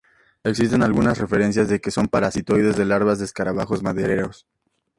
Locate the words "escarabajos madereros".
3.25-4.47